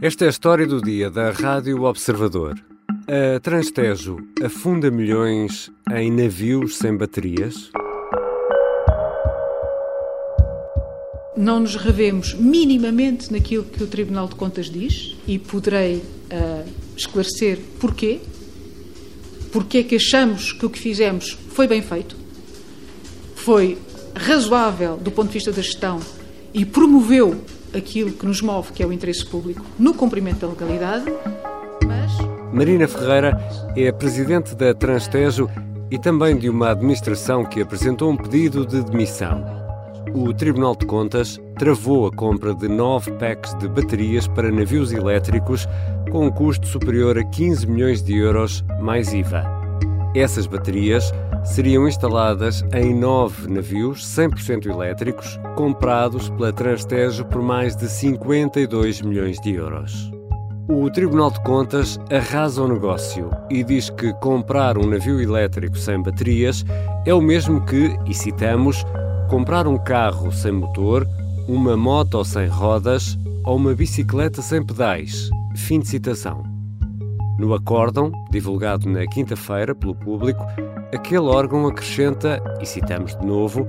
[0.00, 2.54] Esta é a história do dia da Rádio Observador.
[3.08, 7.72] A Transtejo afunda milhões em navios sem baterias?
[11.36, 16.64] Não nos revemos minimamente naquilo que o Tribunal de Contas diz e poderei uh,
[16.96, 18.20] esclarecer porquê.
[19.50, 22.14] Porque é que achamos que o que fizemos foi bem feito,
[23.34, 23.76] foi
[24.14, 25.98] razoável do ponto de vista da gestão
[26.54, 27.44] e promoveu
[27.74, 31.06] aquilo que nos move, que é o interesse público, no cumprimento da legalidade,
[31.86, 32.12] mas...
[32.52, 33.38] Marina Ferreira
[33.76, 35.48] é a presidente da Transtejo
[35.90, 39.44] e também de uma administração que apresentou um pedido de demissão.
[40.14, 45.66] O Tribunal de Contas travou a compra de nove packs de baterias para navios elétricos
[46.10, 49.57] com um custo superior a 15 milhões de euros mais IVA.
[50.14, 51.12] Essas baterias
[51.44, 59.38] seriam instaladas em nove navios 100% elétricos, comprados pela Transtejo por mais de 52 milhões
[59.40, 60.10] de euros.
[60.68, 66.02] O Tribunal de Contas arrasa o negócio e diz que comprar um navio elétrico sem
[66.02, 66.64] baterias
[67.06, 68.84] é o mesmo que, e citamos,
[69.30, 71.06] comprar um carro sem motor,
[71.46, 75.30] uma moto sem rodas ou uma bicicleta sem pedais.
[75.56, 76.57] Fim de citação.
[77.38, 80.44] No acórdão, divulgado na quinta-feira pelo público,
[80.92, 83.64] aquele órgão acrescenta, e citamos de novo,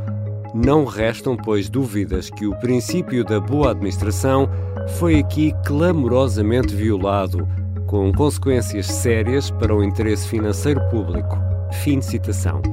[0.56, 4.50] não restam, pois, dúvidas que o princípio da boa administração
[4.98, 7.48] foi aqui clamorosamente violado,
[7.86, 11.38] com consequências sérias para o interesse financeiro público.
[11.83, 12.64] Fim de citação.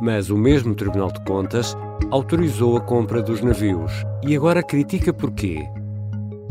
[0.00, 1.76] Mas o mesmo Tribunal de Contas
[2.12, 3.90] autorizou a compra dos navios
[4.22, 5.66] e agora critica porquê.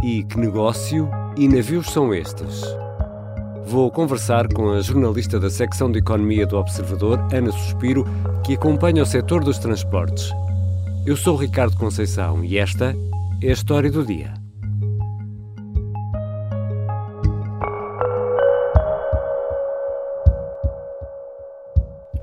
[0.04, 2.66] E que negócio e navios são estes?
[3.68, 8.06] Vou conversar com a jornalista da secção de Economia do Observador, Ana Suspiro,
[8.46, 10.30] que acompanha o setor dos transportes.
[11.04, 12.96] Eu sou Ricardo Conceição e esta
[13.42, 14.36] é a história do dia.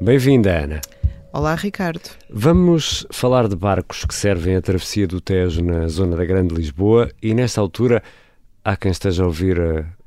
[0.01, 0.81] Bem-vinda, Ana.
[1.33, 2.09] Olá, Ricardo.
[2.31, 7.11] Vamos falar de barcos que servem a travessia do Tejo na zona da Grande Lisboa
[7.21, 8.01] e, nesta altura,
[8.65, 9.59] há quem esteja a ouvir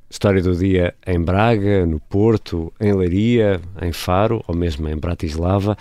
[0.09, 5.77] História do dia em Braga, no Porto, em Leiria, em Faro ou mesmo em Bratislava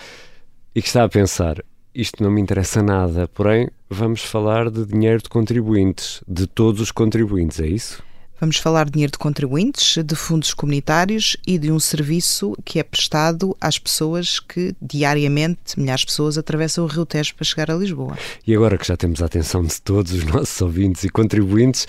[0.73, 1.63] e que está a pensar:
[1.93, 6.91] isto não me interessa nada, porém vamos falar de dinheiro de contribuintes, de todos os
[6.91, 8.03] contribuintes, é isso?
[8.37, 12.83] Vamos falar de dinheiro de contribuintes, de fundos comunitários e de um serviço que é
[12.83, 17.75] prestado às pessoas que diariamente, milhares de pessoas, atravessam o Rio Tejo para chegar a
[17.75, 18.17] Lisboa.
[18.45, 21.87] E agora que já temos a atenção de todos os nossos ouvintes e contribuintes,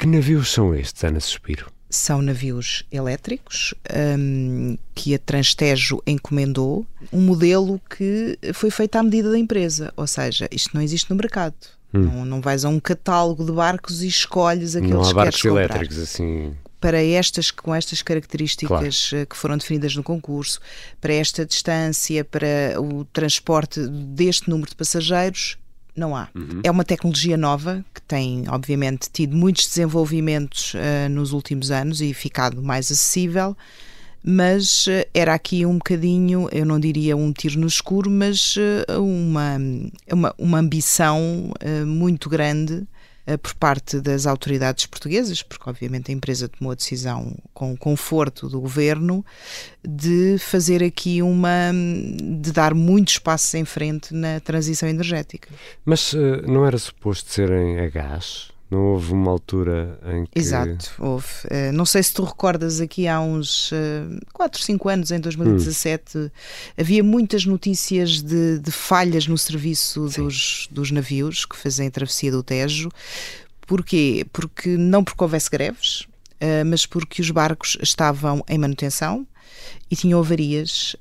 [0.00, 1.70] que navios são estes, Ana Suspiro?
[1.90, 3.74] São navios elétricos
[4.18, 10.06] um, que a Transtejo encomendou, um modelo que foi feito à medida da empresa, ou
[10.06, 11.54] seja, isto não existe no mercado.
[11.92, 12.00] Hum.
[12.00, 15.48] Não, não vais a um catálogo de barcos e escolhes aqueles não há barcos que
[15.48, 19.22] queres elétricos assim para estas com estas características claro.
[19.22, 20.60] Eh, que foram definidas no concurso,
[20.98, 25.58] para esta distância, para o transporte deste número de passageiros,
[26.00, 26.28] não há.
[26.34, 26.60] Uhum.
[26.64, 32.12] É uma tecnologia nova que tem, obviamente, tido muitos desenvolvimentos uh, nos últimos anos e
[32.12, 33.56] ficado mais acessível,
[34.24, 39.00] mas uh, era aqui um bocadinho, eu não diria um tiro no escuro, mas uh,
[39.00, 39.56] uma,
[40.10, 41.52] uma, uma ambição
[41.86, 42.86] muito grande
[43.36, 48.48] por parte das autoridades portuguesas, porque obviamente a empresa tomou a decisão com o conforto
[48.48, 49.24] do governo
[49.86, 51.72] de fazer aqui uma
[52.40, 55.48] de dar muitos passos em frente na transição energética.
[55.84, 58.50] Mas uh, não era suposto serem a gás?
[58.70, 60.38] Não houve uma altura em que.
[60.38, 61.26] Exato, houve.
[61.46, 66.18] Uh, não sei se tu recordas aqui há uns uh, 4, 5 anos, em 2017,
[66.18, 66.30] hum.
[66.78, 72.30] havia muitas notícias de, de falhas no serviço dos, dos navios que fazem a travessia
[72.30, 72.88] do Tejo.
[73.66, 74.24] Porquê?
[74.32, 76.02] Porque não porque houvesse greves,
[76.40, 79.26] uh, mas porque os barcos estavam em manutenção
[79.90, 80.96] e tinham avarias,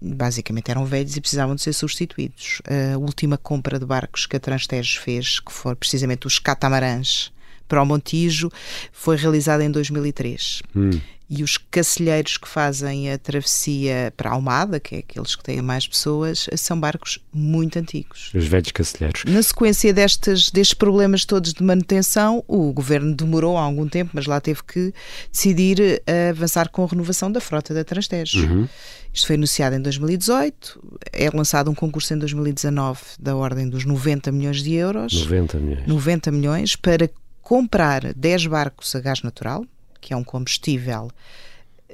[0.00, 2.60] basicamente eram velhos e precisavam de ser substituídos.
[2.94, 7.32] A última compra de barcos que a Transtejo fez, que foram precisamente os catamarãs
[7.66, 8.50] para o Montijo,
[8.92, 10.62] foi realizada em 2003.
[10.74, 15.42] Hum e os cacilheiros que fazem a travessia para a Almada, que é aqueles que
[15.42, 18.30] têm mais pessoas, são barcos muito antigos.
[18.34, 19.24] Os velhos cacilheiros.
[19.24, 24.26] Na sequência destes, destes problemas todos de manutenção, o governo demorou há algum tempo, mas
[24.26, 24.92] lá teve que
[25.32, 28.46] decidir uh, avançar com a renovação da frota da Transtejo.
[28.46, 28.68] Uhum.
[29.12, 34.32] Isto foi anunciado em 2018, é lançado um concurso em 2019 da ordem dos 90
[34.32, 35.12] milhões de euros.
[35.12, 35.86] 90 milhões.
[35.86, 37.08] 90 milhões para
[37.40, 39.64] comprar 10 barcos a gás natural,
[40.04, 41.10] que é um combustível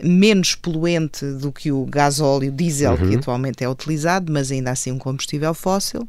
[0.02, 3.08] menos poluente do que o gasóleo diesel uhum.
[3.08, 6.08] que atualmente é utilizado, mas ainda assim um combustível fóssil.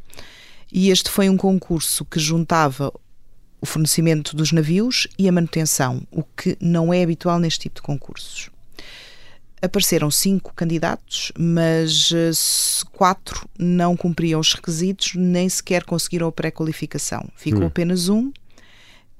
[0.71, 2.91] E este foi um concurso que juntava
[3.59, 7.81] o fornecimento dos navios e a manutenção, o que não é habitual neste tipo de
[7.83, 8.49] concursos.
[9.61, 12.31] Apareceram cinco candidatos, mas eh,
[12.93, 17.29] quatro não cumpriam os requisitos, nem sequer conseguiram a pré-qualificação.
[17.35, 17.67] Ficou hum.
[17.67, 18.31] apenas um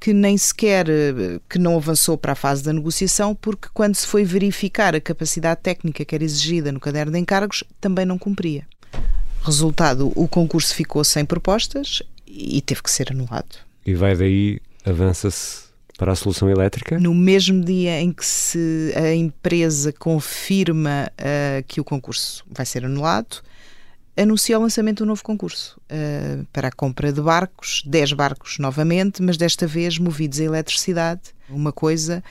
[0.02, 4.08] que nem sequer eh, que não avançou para a fase da negociação, porque quando se
[4.08, 8.68] foi verificar a capacidade técnica que era exigida no caderno de encargos, também não cumpria.
[9.44, 13.58] Resultado, o concurso ficou sem propostas e teve que ser anulado.
[13.86, 15.70] E vai daí, avança-se
[16.00, 17.00] para a solução elétrica?
[17.00, 22.86] No mesmo dia em que se a empresa confirma uh, que o concurso vai ser
[22.86, 23.44] anulado,
[24.16, 28.58] anuncia o lançamento de um novo concurso uh, para a compra de barcos, 10 barcos
[28.60, 32.24] novamente, mas desta vez movidos a eletricidade, uma coisa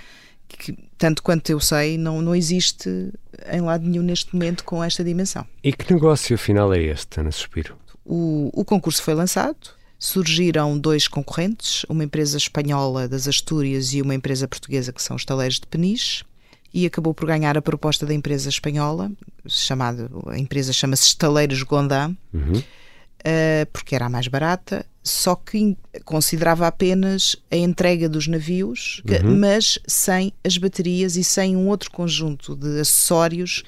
[0.49, 3.13] que, tanto quanto eu sei, não, não existe
[3.51, 5.47] em lado nenhum neste momento com esta dimensão.
[5.63, 7.77] E que negócio afinal é este, Ana Suspiro?
[8.05, 14.15] O, o concurso foi lançado, surgiram dois concorrentes, uma empresa espanhola das Astúrias e uma
[14.15, 16.25] empresa portuguesa que são os taleiros de Peniche
[16.73, 19.11] e acabou por ganhar a proposta da empresa espanhola,
[19.47, 22.59] chamada, a empresa chama-se Estaleiros Gondam, uhum.
[22.59, 29.39] uh, porque era a mais barata, só que considerava apenas a entrega dos navios, uhum.
[29.39, 33.65] mas sem as baterias e sem um outro conjunto de acessórios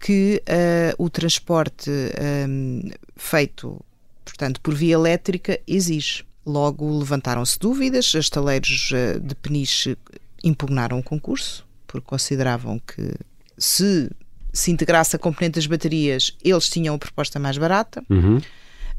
[0.00, 3.80] que uh, o transporte um, ehm, feito,
[4.22, 6.24] portanto, por via elétrica exige.
[6.44, 9.96] Logo levantaram-se dúvidas, os estaleiros uh, de Peniche
[10.42, 11.64] impugnaram o concurso,
[11.94, 13.14] porque consideravam que
[13.56, 14.10] se
[14.52, 18.04] se integrasse a componente das baterias, eles tinham a proposta mais barata.
[18.08, 18.40] Uhum.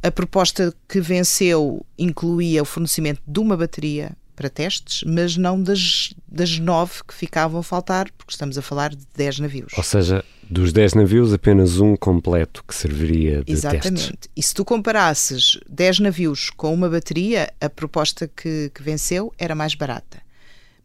[0.03, 6.13] A proposta que venceu incluía o fornecimento de uma bateria para testes, mas não das,
[6.27, 9.71] das nove que ficavam a faltar, porque estamos a falar de dez navios.
[9.77, 14.11] Ou seja, dos dez navios, apenas um completo que serviria de Exatamente.
[14.11, 14.29] Testes.
[14.35, 19.55] E se tu comparasses dez navios com uma bateria, a proposta que, que venceu era
[19.55, 20.24] mais barata.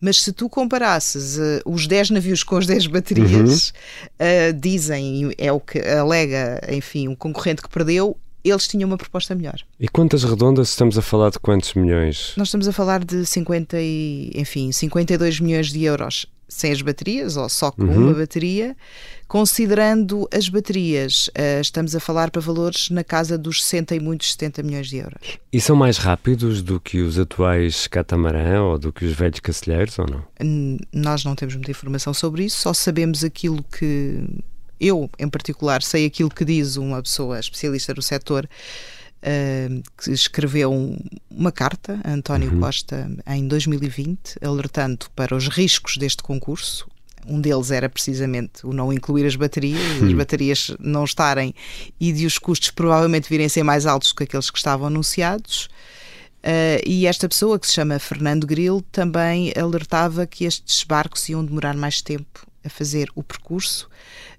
[0.00, 3.72] Mas se tu comparasses uh, os 10 navios com as 10 baterias,
[4.18, 4.50] uhum.
[4.50, 9.34] uh, dizem, é o que alega, enfim, um concorrente que perdeu, eles tinham uma proposta
[9.34, 9.60] melhor.
[9.78, 12.32] E quantas redondas estamos a falar de quantos milhões?
[12.36, 17.36] Nós estamos a falar de 50 e, enfim, 52 milhões de euros sem as baterias
[17.36, 18.08] ou só com uhum.
[18.08, 18.76] uma bateria.
[19.26, 24.32] Considerando as baterias, uh, estamos a falar para valores na casa dos 60 e muitos
[24.32, 25.38] 70 milhões de euros.
[25.52, 29.98] E são mais rápidos do que os atuais catamarã ou do que os velhos cacilheiros
[29.98, 30.24] ou não?
[30.40, 34.26] N nós não temos muita informação sobre isso, só sabemos aquilo que
[34.80, 38.48] eu, em particular, sei aquilo que diz uma pessoa especialista no setor.
[39.20, 40.96] Uh, que escreveu um,
[41.30, 42.60] uma carta a António uhum.
[42.60, 46.88] Costa em 2020, alertando para os riscos deste concurso,
[47.26, 51.54] um deles era precisamente o não incluir as baterias, as baterias não estarem
[52.00, 55.68] e de os custos provavelmente virem ser mais altos do que aqueles que estavam anunciados.
[56.42, 61.44] Uh, e esta pessoa, que se chama Fernando Gril, também alertava que estes barcos iam
[61.44, 63.88] demorar mais tempo a fazer o percurso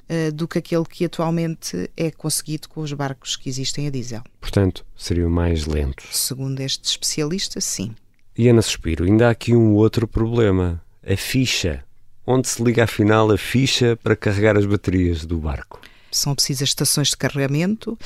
[0.10, 4.24] uh, do que aquele que atualmente é conseguido com os barcos que existem a diesel.
[4.40, 6.06] Portanto, seriam mais lentos.
[6.18, 7.96] Segundo este especialista, sim.
[8.38, 11.84] E Ana Suspiro, ainda há aqui um outro problema: a ficha
[12.26, 15.82] onde se liga afinal a ficha para carregar as baterias do barco.
[16.12, 17.98] São precisas estações de carregamento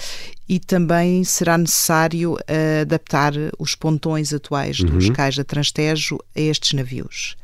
[0.48, 4.92] e também será necessário uh, adaptar os pontões atuais uhum.
[4.92, 7.36] dos cais da Transtejo a estes navios.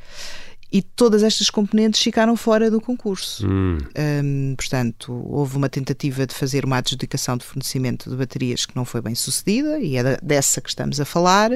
[0.71, 3.45] E todas estas componentes ficaram fora do concurso.
[3.45, 3.77] Hum.
[4.23, 8.85] Um, portanto, houve uma tentativa de fazer uma adjudicação de fornecimento de baterias que não
[8.85, 11.51] foi bem sucedida, e é dessa que estamos a falar.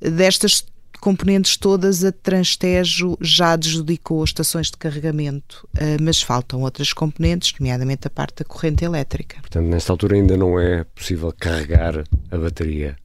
[0.00, 0.64] Destas
[1.00, 8.06] componentes todas, a Transtejo já adjudicou estações de carregamento, eh, mas faltam outras componentes, nomeadamente
[8.06, 9.40] a parte da corrente elétrica.
[9.40, 12.96] Portanto, nesta altura ainda não é possível carregar a bateria.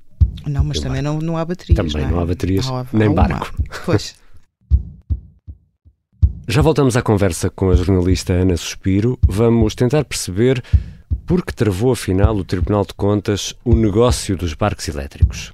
[0.45, 1.75] Não, mas também não, não há baterias.
[1.75, 2.11] Também não, é?
[2.11, 3.53] não há baterias, não há, nem há barco.
[3.85, 4.15] Pois.
[6.47, 9.17] Já voltamos à conversa com a jornalista Ana Suspiro.
[9.25, 10.61] Vamos tentar perceber
[11.25, 15.53] por que travou afinal o Tribunal de Contas o negócio dos barcos elétricos.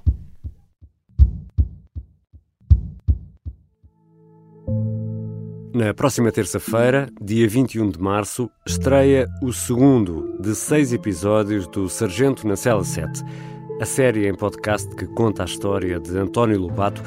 [5.72, 12.46] Na próxima terça-feira, dia 21 de março, estreia o segundo de seis episódios do Sargento
[12.48, 13.22] na Cela 7,
[13.80, 17.00] a série em podcast que conta a história de António Lobato,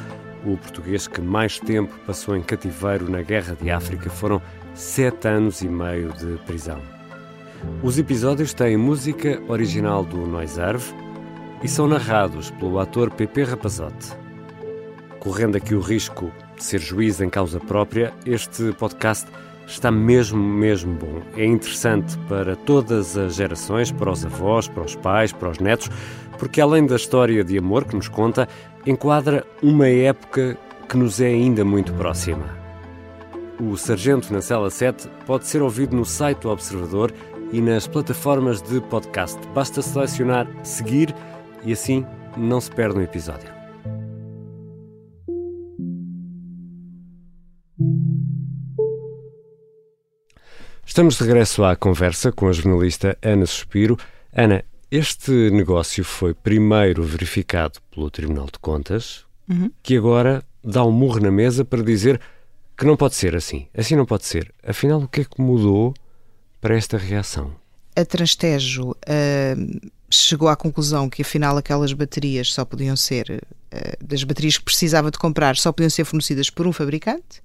[0.45, 4.09] o português que mais tempo passou em cativeiro na Guerra de África.
[4.09, 4.41] Foram
[4.73, 6.81] sete anos e meio de prisão.
[7.81, 10.93] Os episódios têm música original do Noiserve
[11.63, 14.11] e são narrados pelo ator Pepe Rapazote.
[15.19, 19.27] Correndo aqui o risco ser juiz em causa própria, este podcast
[19.67, 21.21] está mesmo, mesmo bom.
[21.35, 25.89] É interessante para todas as gerações, para os avós, para os pais, para os netos.
[26.37, 28.47] Porque além da história de amor que nos conta,
[28.85, 32.45] enquadra uma época que nos é ainda muito próxima.
[33.59, 37.13] O Sargento na Cela 7 pode ser ouvido no site do Observador
[37.51, 39.39] e nas plataformas de podcast.
[39.53, 41.15] Basta selecionar seguir
[41.63, 43.53] e assim não se perde um episódio.
[50.85, 53.97] Estamos de regresso à conversa com a jornalista Ana Suspiro.
[54.31, 54.63] Ana,
[54.95, 59.71] este negócio foi primeiro verificado pelo Tribunal de Contas, uhum.
[59.81, 62.21] que agora dá um murro na mesa para dizer
[62.77, 63.67] que não pode ser assim.
[63.75, 64.53] Assim não pode ser.
[64.63, 65.95] Afinal, o que é que mudou
[66.61, 67.55] para esta reação?
[67.95, 74.23] A Transtejo uh, chegou à conclusão que afinal aquelas baterias só podiam ser, uh, das
[74.23, 77.41] baterias que precisava de comprar, só podiam ser fornecidas por um fabricante.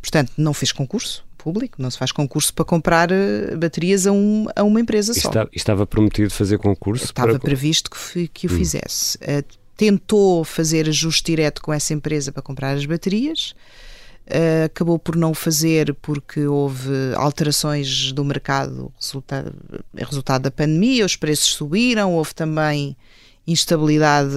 [0.00, 4.46] Portanto, não fez concurso público, não se faz concurso para comprar uh, baterias a, um,
[4.54, 5.28] a uma empresa só.
[5.28, 7.06] Estava, estava prometido fazer concurso?
[7.06, 7.38] Estava para...
[7.38, 8.56] previsto que, que o hum.
[8.56, 9.18] fizesse.
[9.76, 13.54] tentou fazer ajuste direto com essa empresa para comprar as baterias
[14.28, 19.54] Uh, acabou por não fazer porque houve alterações do mercado resultado,
[19.96, 22.94] resultado da pandemia, os preços subiram, houve também
[23.50, 24.30] instabilidade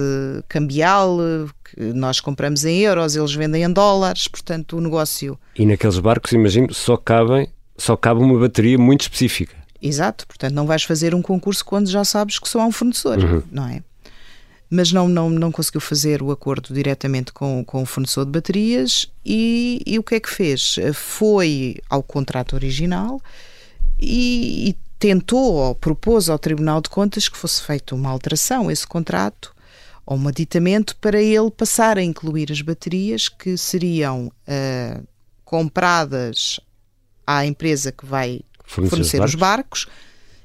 [0.48, 1.18] cambial,
[1.64, 5.38] que nós compramos em euros, eles vendem em dólares, portanto o negócio...
[5.56, 9.56] E naqueles barcos, imagino, só cabem, só cabe uma bateria muito específica.
[9.80, 13.18] Exato, portanto não vais fazer um concurso quando já sabes que só há um fornecedor,
[13.18, 13.42] uhum.
[13.50, 13.82] não é?
[14.72, 19.06] mas não, não, não conseguiu fazer o acordo diretamente com, com o fornecedor de baterias
[19.22, 20.76] e, e o que é que fez?
[20.94, 23.20] Foi ao contrato original
[24.00, 28.72] e, e tentou ou propôs ao Tribunal de Contas que fosse feita uma alteração a
[28.72, 29.52] esse contrato
[30.06, 35.06] ou um aditamento para ele passar a incluir as baterias que seriam uh,
[35.44, 36.60] compradas
[37.26, 39.80] à empresa que vai fornecer, fornecer os, barcos.
[39.80, 39.88] os barcos,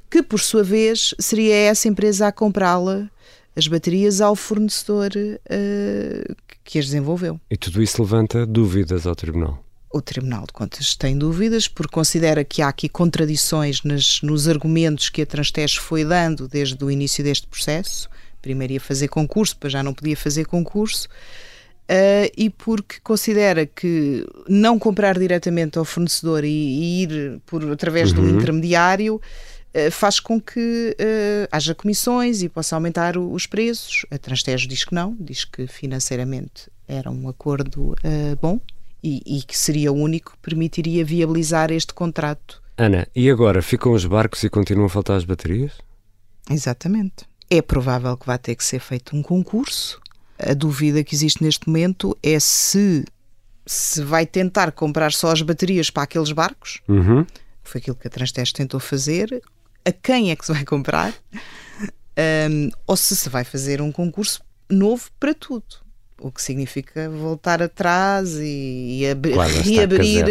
[0.10, 3.08] que por sua vez seria essa empresa a comprá-la
[3.56, 7.40] as baterias ao fornecedor uh, que as desenvolveu.
[7.52, 9.67] E tudo isso levanta dúvidas ao Tribunal?
[9.89, 15.10] O Tribunal de Contas tem dúvidas porque considera que há aqui contradições nas, nos argumentos
[15.10, 18.10] que a Transtejo foi dando desde o início deste processo.
[18.41, 21.08] Primeiro ia fazer concurso, depois já não podia fazer concurso.
[21.89, 28.12] Uh, e porque considera que não comprar diretamente ao fornecedor e, e ir por através
[28.12, 28.15] uhum.
[28.15, 29.22] de um intermediário
[29.74, 34.06] eh, faz com que uh, haja comissões e possa aumentar os preços.
[34.10, 38.60] A Transtejo diz que não, diz que financeiramente era um acordo uh, bom
[39.08, 42.62] e, e, que seria o único que permitiria viabilizar este contrato.
[42.78, 45.74] Ana, e agora ficam os barcos e continuam a faltar as baterias?
[46.50, 47.26] Exatamente.
[47.50, 50.02] É provável que vá ter que ser feito um concurso.
[50.38, 53.06] A dúvida que existe neste momento é se
[53.70, 57.26] se vai tentar comprar só as baterias para aqueles barcos, uhum.
[57.62, 59.44] foi aquilo que a Transtejo tentou fazer,
[59.84, 61.14] a quem é que se vai comprar,
[62.50, 65.66] um, ou se se vai fazer um concurso novo para tudo.
[66.20, 69.30] O que significa voltar atrás e, e ab
[69.64, 70.26] reabrir,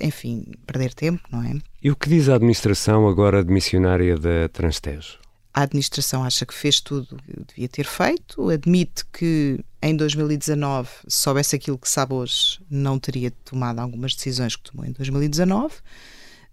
[0.00, 1.54] enfim, perder tempo, não é?
[1.82, 5.18] E o que diz a administração agora de missionária da Transtejo?
[5.54, 10.88] A administração acha que fez tudo o que devia ter feito, admite que em 2019,
[11.08, 15.74] se soubesse aquilo que sabe hoje, não teria tomado algumas decisões que tomou em 2019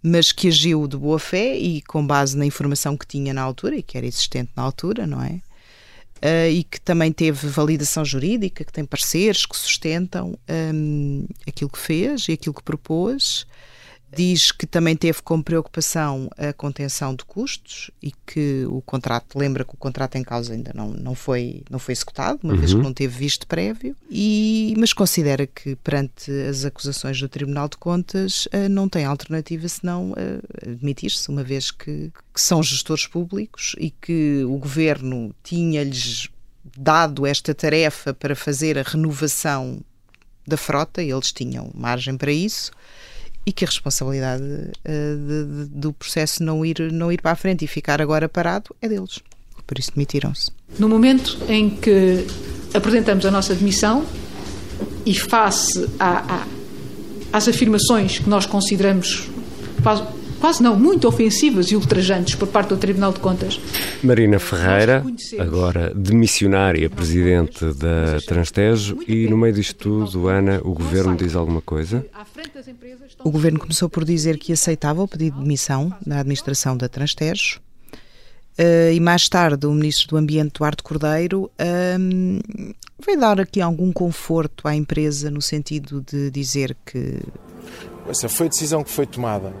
[0.02, 3.76] mas que agiu de boa fé e com base na informação que tinha na altura
[3.76, 5.40] e que era existente na altura, não é?
[6.16, 11.78] Uh, e que também teve validação jurídica, que tem pareceres que sustentam um, aquilo que
[11.78, 13.46] fez e aquilo que propôs
[14.14, 19.64] Diz que também teve como preocupação a contenção de custos e que o contrato, lembra
[19.64, 22.58] que o contrato em causa ainda não, não, foi, não foi executado, uma uhum.
[22.58, 27.68] vez que não teve visto prévio, e, mas considera que perante as acusações do Tribunal
[27.68, 33.06] de Contas eh, não tem alternativa senão eh, admitir-se, uma vez que, que são gestores
[33.06, 36.28] públicos e que o governo tinha-lhes
[36.78, 39.80] dado esta tarefa para fazer a renovação
[40.46, 42.70] da frota, eles tinham margem para isso
[43.46, 47.36] e que a responsabilidade uh, de, de, do processo não ir, não ir para a
[47.36, 49.20] frente e ficar agora parado é deles.
[49.64, 50.50] Por isso demitiram-se.
[50.78, 52.26] No momento em que
[52.74, 54.04] apresentamos a nossa demissão
[55.04, 56.46] e face a, a,
[57.32, 59.28] às afirmações que nós consideramos
[59.82, 60.02] quase
[60.40, 63.60] quase não, muito ofensivas e ultrajantes por parte do Tribunal de Contas.
[64.02, 65.04] Marina Ferreira,
[65.38, 71.60] agora demissionária presidente da Transtejo, e no meio disto tudo, Ana, o governo diz alguma
[71.60, 72.04] coisa?
[73.24, 77.60] O governo começou por dizer que aceitava o pedido de demissão da administração da Transtejo.
[78.58, 81.50] Uh, e mais tarde o Ministro do Ambiente, Duarte Cordeiro,
[82.00, 82.38] um,
[83.04, 87.20] veio dar aqui algum conforto à empresa no sentido de dizer que
[88.08, 89.52] Essa foi a decisão que foi tomada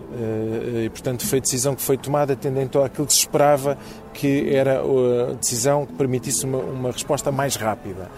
[0.82, 3.76] e, portanto, foi a decisão que foi tomada tendo conta aquilo que se esperava
[4.14, 8.10] que era a decisão que permitisse uma, uma resposta mais rápida.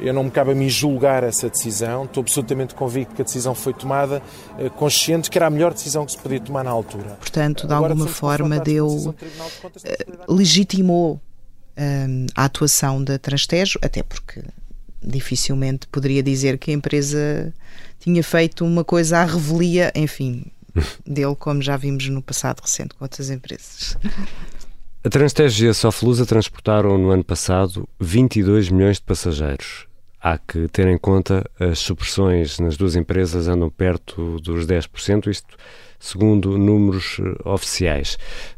[0.00, 3.54] Eu não me cabe a mim julgar essa decisão, estou absolutamente convicto que a decisão
[3.54, 4.22] foi tomada,
[4.58, 7.16] eh, consciente que era a melhor decisão que se podia tomar na altura.
[7.20, 11.20] Portanto, de alguma forma deu, de eh, legitimou
[11.78, 14.42] um, a atuação da Transtejo, até porque
[15.02, 17.52] dificilmente poderia dizer que a empresa
[18.00, 20.46] tinha feito uma coisa à revelia, enfim,
[21.06, 23.96] dele, como já vimos no passado recente com outras empresas.
[25.06, 29.86] A Transtejo e a Soflusa transportaram no ano passado 22 milhões de passageiros.
[30.18, 35.58] Há que ter em conta as supressões nas duas empresas andam perto dos 10%, isto
[35.98, 38.16] segundo números eh, oficiais.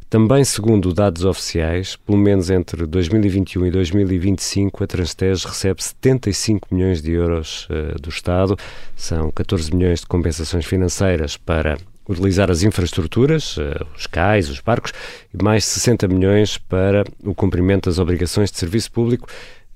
[0.08, 7.02] Também segundo dados oficiais, pelo menos entre 2021 e 2025, a Transtejo recebe 75 milhões
[7.02, 8.56] de euros uh, do Estado,
[8.94, 11.76] são 14 milhões de compensações financeiras para
[12.08, 14.92] utilizar as infraestruturas, eh, os cais, os barcos,
[15.32, 19.28] e mais 60 milhões para o cumprimento das obrigações de serviço público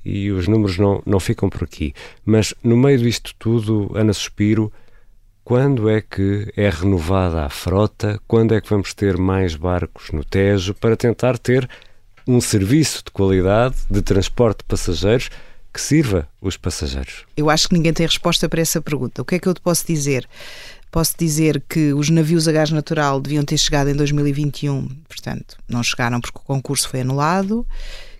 [0.04, 1.92] e os números não, não ficam por aqui.
[2.24, 4.72] Mas no meio disto tudo, Ana Suspiro,
[5.44, 8.20] quando é que é renovada a frota?
[8.26, 11.68] Quando é que vamos ter mais barcos no Tejo para tentar ter
[12.26, 15.30] um serviço de qualidade de transporte de passageiros
[15.72, 17.24] que sirva os passageiros?
[17.36, 19.22] Eu acho que ninguém tem resposta para essa pergunta.
[19.22, 20.28] O que é que eu te posso dizer?
[20.90, 25.82] Posso dizer que os navios a gás natural deviam ter chegado em 2021, portanto, não
[25.82, 27.66] chegaram porque o concurso foi anulado.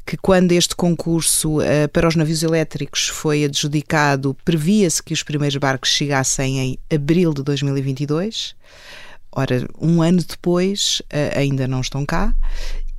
[0.07, 5.57] Que quando este concurso uh, para os navios elétricos foi adjudicado, previa-se que os primeiros
[5.57, 8.57] barcos chegassem em abril de 2022.
[9.31, 12.35] Ora, um ano depois, uh, ainda não estão cá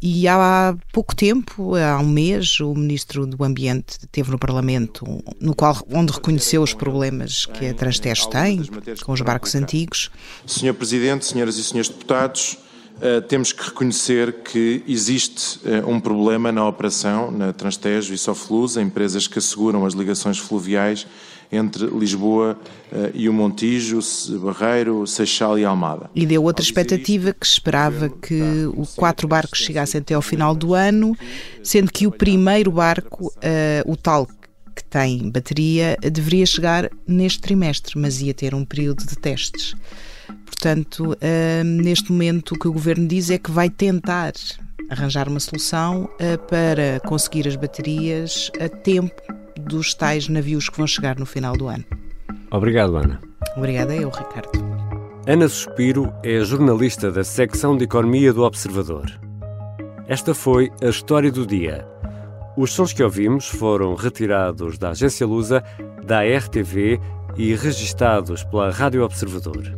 [0.01, 5.05] e há pouco tempo, há um mês, o Ministro do Ambiente esteve no Parlamento,
[5.39, 8.63] no qual, onde reconheceu os problemas que a Transtejo tem
[9.03, 10.09] com os barcos antigos.
[10.47, 12.57] Senhor Presidente, senhoras e senhores deputados,
[12.99, 18.77] eh, temos que reconhecer que existe eh, um problema na operação na Transtejo e Sofluz,
[18.77, 21.05] empresas que asseguram as ligações fluviais
[21.51, 22.57] entre Lisboa
[22.91, 23.99] uh, e o Montijo,
[24.39, 26.09] Barreiro, Seixal e Almada.
[26.15, 28.41] E deu outra expectativa que esperava que
[28.75, 31.15] os quatro barcos chegassem até ao final do ano,
[31.61, 34.25] sendo que o primeiro barco, uh, o tal
[34.73, 39.75] que tem bateria, deveria chegar neste trimestre, mas ia ter um período de testes.
[40.45, 44.31] Portanto, uh, neste momento o que o governo diz é que vai tentar
[44.89, 46.09] arranjar uma solução
[46.49, 51.67] para conseguir as baterias a tempo dos tais navios que vão chegar no final do
[51.67, 51.85] ano.
[52.51, 53.21] Obrigado, Ana.
[53.55, 54.51] Obrigada eu, Ricardo.
[55.25, 59.11] Ana Suspiro é jornalista da secção de Economia do Observador.
[60.07, 61.87] Esta foi a história do dia.
[62.57, 65.63] Os sons que ouvimos foram retirados da agência Lusa,
[66.03, 66.99] da RTV
[67.37, 69.77] e registados pela Rádio Observador.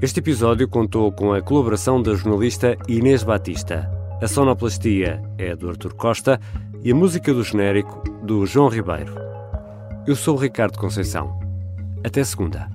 [0.00, 3.88] Este episódio contou com a colaboração da jornalista Inês Batista.
[4.20, 6.40] A sonoplastia é do Artur Costa
[6.84, 9.14] e a música do genérico do João Ribeiro.
[10.06, 11.38] Eu sou o Ricardo Conceição.
[12.04, 12.68] Até segunda.